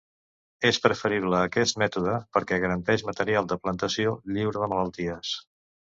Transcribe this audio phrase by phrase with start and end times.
[0.69, 5.37] És preferible aquest mètode perquè garanteix material de plantació lliure de malalties.